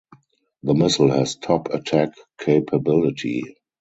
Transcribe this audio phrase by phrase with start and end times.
[0.63, 2.09] The missile has top attack
[2.39, 3.43] capability.